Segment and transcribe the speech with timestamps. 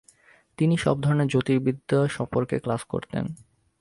[0.57, 3.25] তিনি সব ধরনের জ্যোতির্বিদ্যা সম্পর্কিত ক্লাস করতেন।